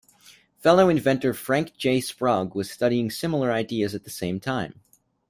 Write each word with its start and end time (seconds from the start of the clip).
Fellow 0.57 0.89
inventor 0.89 1.31
Frank 1.31 1.77
J. 1.77 2.01
Sprague 2.01 2.55
was 2.55 2.71
studying 2.71 3.11
similar 3.11 3.51
ideas 3.51 3.93
at 3.93 4.03
the 4.03 4.09
same 4.09 4.39
time. 4.39 4.81